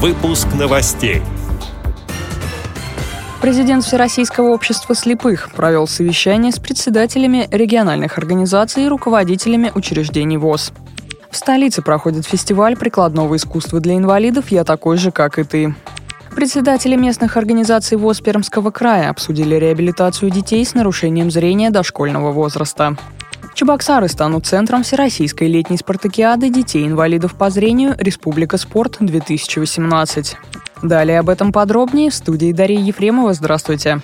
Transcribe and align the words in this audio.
Выпуск 0.00 0.46
новостей. 0.56 1.22
Президент 3.42 3.82
Всероссийского 3.82 4.50
общества 4.50 4.94
слепых 4.94 5.50
провел 5.50 5.88
совещание 5.88 6.52
с 6.52 6.60
председателями 6.60 7.48
региональных 7.50 8.16
организаций 8.16 8.84
и 8.84 8.88
руководителями 8.88 9.72
учреждений 9.74 10.36
ВОЗ. 10.36 10.72
В 11.32 11.36
столице 11.36 11.82
проходит 11.82 12.26
фестиваль 12.26 12.76
прикладного 12.76 13.34
искусства 13.34 13.80
для 13.80 13.96
инвалидов 13.96 14.52
«Я 14.52 14.62
такой 14.62 14.98
же, 14.98 15.10
как 15.10 15.36
и 15.40 15.42
ты». 15.42 15.74
Председатели 16.30 16.94
местных 16.94 17.36
организаций 17.36 17.98
ВОЗ 17.98 18.20
Пермского 18.20 18.70
края 18.70 19.10
обсудили 19.10 19.56
реабилитацию 19.56 20.30
детей 20.30 20.64
с 20.64 20.74
нарушением 20.74 21.32
зрения 21.32 21.70
дошкольного 21.70 22.30
возраста. 22.30 22.96
Чебоксары 23.58 24.06
станут 24.06 24.46
центром 24.46 24.84
Всероссийской 24.84 25.48
летней 25.48 25.78
спартакиады 25.78 26.48
детей-инвалидов 26.48 27.34
по 27.34 27.50
зрению 27.50 27.96
«Республика 27.98 28.56
спорт-2018». 28.56 30.36
Далее 30.84 31.18
об 31.18 31.28
этом 31.28 31.50
подробнее 31.50 32.10
в 32.10 32.14
студии 32.14 32.52
Дарья 32.52 32.78
Ефремова. 32.78 33.34
Здравствуйте. 33.34 34.00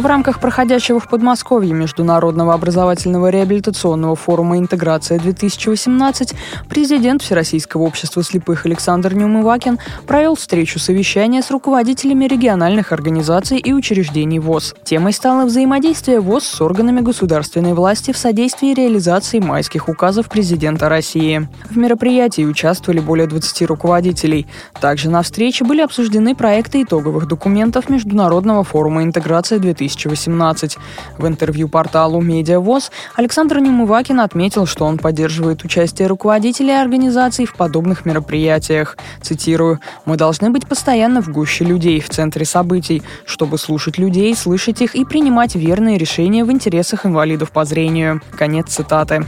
В 0.00 0.06
рамках 0.06 0.40
проходящего 0.40 0.98
в 0.98 1.10
Подмосковье 1.10 1.74
Международного 1.74 2.54
образовательного 2.54 3.28
реабилитационного 3.28 4.16
форума 4.16 4.56
«Интеграция-2018» 4.56 6.34
президент 6.70 7.20
Всероссийского 7.20 7.82
общества 7.82 8.22
слепых 8.22 8.64
Александр 8.64 9.12
Неумывакин 9.12 9.78
провел 10.06 10.36
встречу 10.36 10.78
совещания 10.78 11.42
с 11.42 11.50
руководителями 11.50 12.24
региональных 12.24 12.92
организаций 12.92 13.58
и 13.58 13.74
учреждений 13.74 14.38
ВОЗ. 14.38 14.74
Темой 14.84 15.12
стало 15.12 15.44
взаимодействие 15.44 16.20
ВОЗ 16.20 16.44
с 16.44 16.62
органами 16.62 17.02
государственной 17.02 17.74
власти 17.74 18.12
в 18.12 18.16
содействии 18.16 18.72
реализации 18.72 19.38
майских 19.38 19.90
указов 19.90 20.30
президента 20.30 20.88
России. 20.88 21.46
В 21.68 21.76
мероприятии 21.76 22.46
участвовали 22.46 23.00
более 23.00 23.26
20 23.26 23.66
руководителей. 23.66 24.46
Также 24.80 25.10
на 25.10 25.20
встрече 25.20 25.66
были 25.66 25.82
обсуждены 25.82 26.34
проекты 26.34 26.80
итоговых 26.84 27.28
документов 27.28 27.90
Международного 27.90 28.64
форума 28.64 29.02
«Интеграция-2018» 29.04 29.89
2018. 29.96 30.78
В 31.18 31.26
интервью 31.26 31.68
порталу 31.68 32.20
«Медиавоз» 32.20 32.90
Александр 33.16 33.58
Немывакин 33.58 34.20
отметил, 34.20 34.66
что 34.66 34.84
он 34.84 34.98
поддерживает 34.98 35.64
участие 35.64 36.08
руководителей 36.08 36.80
организаций 36.80 37.46
в 37.46 37.54
подобных 37.54 38.04
мероприятиях. 38.04 38.96
Цитирую, 39.22 39.80
«Мы 40.04 40.16
должны 40.16 40.50
быть 40.50 40.66
постоянно 40.66 41.22
в 41.22 41.28
гуще 41.28 41.64
людей, 41.64 42.00
в 42.00 42.08
центре 42.08 42.44
событий, 42.44 43.02
чтобы 43.24 43.58
слушать 43.58 43.98
людей, 43.98 44.34
слышать 44.34 44.80
их 44.82 44.94
и 44.94 45.04
принимать 45.04 45.54
верные 45.54 45.98
решения 45.98 46.44
в 46.44 46.52
интересах 46.52 47.06
инвалидов 47.06 47.50
по 47.50 47.64
зрению». 47.64 48.20
Конец 48.36 48.68
цитаты. 48.68 49.26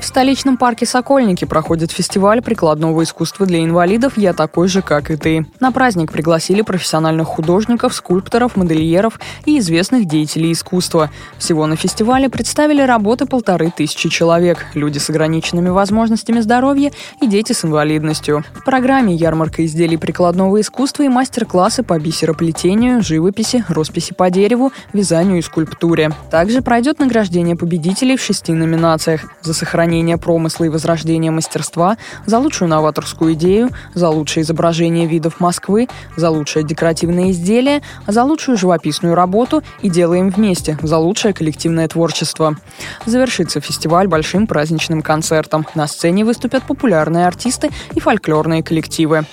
В 0.00 0.04
столичном 0.04 0.56
парке 0.56 0.86
«Сокольники» 0.86 1.44
проходит 1.44 1.90
фестиваль 1.90 2.40
прикладного 2.40 3.02
искусства 3.02 3.46
для 3.46 3.64
инвалидов 3.64 4.16
«Я 4.16 4.32
такой 4.32 4.68
же, 4.68 4.80
как 4.80 5.10
и 5.10 5.16
ты». 5.16 5.44
На 5.58 5.72
праздник 5.72 6.12
пригласили 6.12 6.62
профессиональных 6.62 7.26
художников, 7.26 7.92
скульпторов, 7.94 8.56
модельеров 8.56 9.18
и 9.44 9.58
известных 9.58 10.06
деятелей 10.06 10.52
искусства. 10.52 11.10
Всего 11.36 11.66
на 11.66 11.74
фестивале 11.74 12.28
представили 12.28 12.80
работы 12.80 13.26
полторы 13.26 13.72
тысячи 13.76 14.08
человек, 14.08 14.66
люди 14.74 14.98
с 14.98 15.10
ограниченными 15.10 15.68
возможностями 15.68 16.40
здоровья 16.40 16.92
и 17.20 17.26
дети 17.26 17.52
с 17.52 17.64
инвалидностью. 17.64 18.44
В 18.54 18.64
программе 18.64 19.14
ярмарка 19.14 19.66
изделий 19.66 19.96
прикладного 19.96 20.60
искусства 20.60 21.02
и 21.02 21.08
мастер-классы 21.08 21.82
по 21.82 21.98
бисероплетению, 21.98 23.02
живописи, 23.02 23.64
росписи 23.68 24.14
по 24.14 24.30
дереву, 24.30 24.72
вязанию 24.92 25.38
и 25.38 25.42
скульптуре. 25.42 26.12
Также 26.30 26.62
пройдет 26.62 27.00
награждение 27.00 27.56
победителей 27.56 28.16
в 28.16 28.22
шести 28.22 28.52
номинациях 28.52 29.22
за 29.42 29.54
сохранение 29.54 29.87
сохранения 29.88 30.18
промысла 30.18 30.64
и 30.64 30.68
возрождения 30.68 31.30
мастерства, 31.30 31.96
за 32.26 32.38
лучшую 32.38 32.68
новаторскую 32.68 33.32
идею, 33.32 33.70
за 33.94 34.10
лучшее 34.10 34.42
изображение 34.42 35.06
видов 35.06 35.40
Москвы, 35.40 35.88
за 36.14 36.28
лучшее 36.28 36.62
декоративное 36.62 37.30
изделие, 37.30 37.80
за 38.06 38.22
лучшую 38.22 38.58
живописную 38.58 39.14
работу 39.14 39.62
и 39.80 39.88
делаем 39.88 40.28
вместе 40.28 40.76
за 40.82 40.98
лучшее 40.98 41.32
коллективное 41.32 41.88
творчество. 41.88 42.56
Завершится 43.06 43.60
фестиваль 43.60 44.08
большим 44.08 44.46
праздничным 44.46 45.00
концертом. 45.00 45.66
На 45.74 45.86
сцене 45.86 46.22
выступят 46.22 46.64
популярные 46.64 47.26
артисты 47.26 47.70
и 47.94 48.00
фольклорные 48.00 48.62
коллективы. 48.62 49.24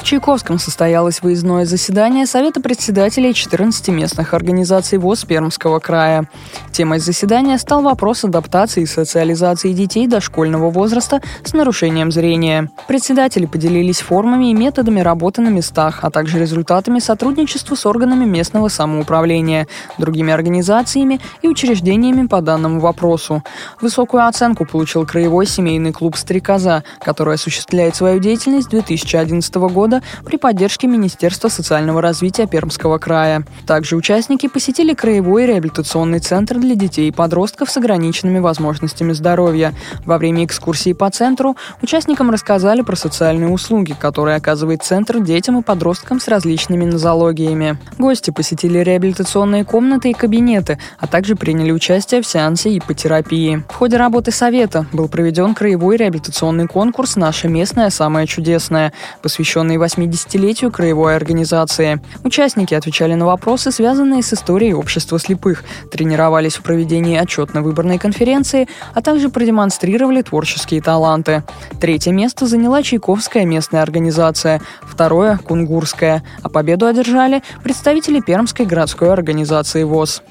В 0.00 0.02
Чайковском 0.02 0.58
состоялось 0.58 1.20
выездное 1.20 1.66
заседание 1.66 2.24
Совета 2.24 2.62
председателей 2.62 3.34
14 3.34 3.88
местных 3.88 4.32
организаций 4.32 4.96
ВОЗ 4.96 5.26
Пермского 5.26 5.78
края. 5.78 6.24
Темой 6.72 7.00
заседания 7.00 7.58
стал 7.58 7.82
вопрос 7.82 8.24
адаптации 8.24 8.84
и 8.84 8.86
социализации 8.86 9.72
детей 9.74 10.06
дошкольного 10.06 10.70
возраста 10.70 11.20
с 11.44 11.52
нарушением 11.52 12.10
зрения. 12.10 12.70
Председатели 12.88 13.44
поделились 13.44 14.00
формами 14.00 14.50
и 14.50 14.54
методами 14.54 15.00
работы 15.00 15.42
на 15.42 15.50
местах, 15.50 15.98
а 16.00 16.10
также 16.10 16.38
результатами 16.38 16.98
сотрудничества 16.98 17.74
с 17.74 17.84
органами 17.84 18.24
местного 18.24 18.68
самоуправления, 18.68 19.66
другими 19.98 20.32
организациями 20.32 21.20
и 21.42 21.48
учреждениями 21.48 22.26
по 22.26 22.40
данному 22.40 22.80
вопросу. 22.80 23.44
Высокую 23.82 24.26
оценку 24.26 24.64
получил 24.64 25.04
краевой 25.04 25.44
семейный 25.44 25.92
клуб 25.92 26.16
«Стрекоза», 26.16 26.84
который 27.04 27.34
осуществляет 27.34 27.96
свою 27.96 28.18
деятельность 28.18 28.68
с 28.68 28.70
2011 28.70 29.54
года 29.56 29.89
года 29.90 30.02
при 30.24 30.36
поддержке 30.36 30.86
Министерства 30.86 31.48
социального 31.48 32.00
развития 32.00 32.46
Пермского 32.46 32.98
края. 32.98 33.44
Также 33.66 33.96
участники 33.96 34.46
посетили 34.46 34.94
краевой 34.94 35.46
реабилитационный 35.46 36.20
центр 36.20 36.58
для 36.58 36.76
детей 36.76 37.08
и 37.08 37.12
подростков 37.12 37.70
с 37.70 37.76
ограниченными 37.76 38.38
возможностями 38.38 39.12
здоровья. 39.12 39.74
Во 40.04 40.18
время 40.18 40.44
экскурсии 40.44 40.92
по 40.92 41.10
центру 41.10 41.56
участникам 41.82 42.30
рассказали 42.30 42.82
про 42.82 42.94
социальные 42.94 43.50
услуги, 43.50 43.94
которые 43.98 44.36
оказывает 44.36 44.82
центр 44.82 45.18
детям 45.20 45.58
и 45.58 45.62
подросткам 45.62 46.20
с 46.20 46.28
различными 46.28 46.84
нозологиями. 46.84 47.78
Гости 47.98 48.30
посетили 48.30 48.78
реабилитационные 48.78 49.64
комнаты 49.64 50.10
и 50.10 50.14
кабинеты, 50.14 50.78
а 50.98 51.06
также 51.06 51.34
приняли 51.34 51.72
участие 51.72 52.22
в 52.22 52.26
сеансе 52.26 52.76
ипотерапии. 52.78 53.64
В 53.68 53.74
ходе 53.74 53.96
работы 53.96 54.30
совета 54.30 54.86
был 54.92 55.08
проведен 55.08 55.54
краевой 55.54 55.96
реабилитационный 55.96 56.68
конкурс 56.68 57.16
«Наша 57.16 57.48
местная 57.48 57.90
самая 57.90 58.26
чудесная», 58.26 58.92
посвященный 59.22 59.79
80-летию 59.82 60.70
краевой 60.70 61.16
организации. 61.16 62.00
Участники 62.24 62.74
отвечали 62.74 63.14
на 63.14 63.26
вопросы, 63.26 63.70
связанные 63.70 64.22
с 64.22 64.32
историей 64.32 64.74
общества 64.74 65.18
слепых, 65.18 65.64
тренировались 65.90 66.56
в 66.56 66.62
проведении 66.62 67.18
отчетно-выборной 67.18 67.98
конференции, 67.98 68.68
а 68.94 69.02
также 69.02 69.28
продемонстрировали 69.28 70.22
творческие 70.22 70.82
таланты. 70.82 71.42
Третье 71.80 72.12
место 72.12 72.46
заняла 72.46 72.82
Чайковская 72.82 73.44
местная 73.44 73.82
организация, 73.82 74.60
второе– 74.82 75.38
Кунгурская, 75.44 76.22
а 76.42 76.48
победу 76.48 76.86
одержали 76.86 77.42
представители 77.62 78.20
Пермской 78.20 78.66
городской 78.66 79.12
организации 79.12 79.82
ВОЗ. 79.84 80.22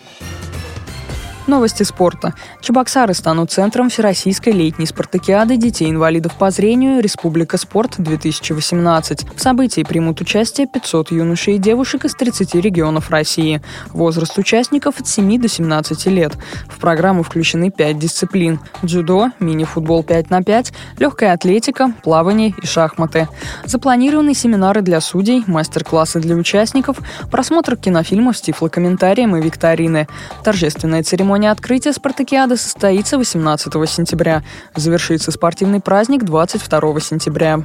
Новости 1.49 1.81
спорта. 1.81 2.35
Чебоксары 2.61 3.15
станут 3.15 3.51
центром 3.51 3.89
Всероссийской 3.89 4.53
летней 4.53 4.85
спартакиады 4.85 5.57
детей-инвалидов 5.57 6.35
по 6.37 6.51
зрению 6.51 7.01
«Республика 7.01 7.57
спорт-2018». 7.57 9.35
В 9.35 9.41
событии 9.41 9.81
примут 9.81 10.21
участие 10.21 10.67
500 10.67 11.09
юношей 11.09 11.55
и 11.55 11.57
девушек 11.57 12.05
из 12.05 12.13
30 12.13 12.53
регионов 12.53 13.09
России. 13.09 13.63
Возраст 13.87 14.37
участников 14.37 14.99
от 14.99 15.07
7 15.07 15.41
до 15.41 15.47
17 15.47 16.05
лет. 16.05 16.37
В 16.67 16.77
программу 16.77 17.23
включены 17.23 17.71
5 17.71 17.97
дисциплин– 17.97 18.59
дзюдо, 18.83 19.29
мини-футбол 19.39 20.03
5 20.03 20.29
на 20.29 20.43
5, 20.43 20.71
легкая 20.99 21.33
атлетика, 21.33 21.91
плавание 22.03 22.53
и 22.61 22.66
шахматы. 22.67 23.27
Запланированы 23.66 24.35
семинары 24.35 24.83
для 24.83 25.01
судей, 25.01 25.43
мастер-классы 25.47 26.19
для 26.19 26.35
участников, 26.35 26.97
просмотр 27.31 27.75
кинофильмов 27.75 28.37
с 28.37 28.41
тифлокомментарием 28.41 29.35
и 29.35 29.41
викторины. 29.41 30.07
Торжественная 30.43 31.01
церемония 31.01 31.38
Церемония 31.39 31.51
открытия 31.51 31.94
спартакиады 31.94 32.57
состоится 32.57 33.17
18 33.17 33.72
сентября. 33.89 34.44
Завершится 34.75 35.31
спортивный 35.31 35.79
праздник 35.79 36.25
22 36.25 36.99
сентября. 36.99 37.61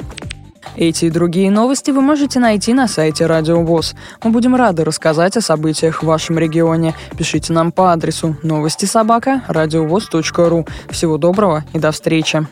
Эти 0.76 1.06
и 1.06 1.10
другие 1.10 1.50
новости 1.50 1.90
вы 1.90 2.00
можете 2.00 2.38
найти 2.38 2.72
на 2.72 2.86
сайте 2.86 3.26
Радио 3.26 3.64
ВОЗ. 3.64 3.96
Мы 4.22 4.30
будем 4.30 4.54
рады 4.54 4.84
рассказать 4.84 5.36
о 5.36 5.40
событиях 5.40 6.04
в 6.04 6.06
вашем 6.06 6.38
регионе. 6.38 6.94
Пишите 7.18 7.52
нам 7.52 7.72
по 7.72 7.92
адресу 7.92 8.36
новости 8.44 8.84
собака 8.84 9.42
ру. 9.48 10.64
Всего 10.88 11.18
доброго 11.18 11.64
и 11.72 11.80
до 11.80 11.90
встречи. 11.90 12.46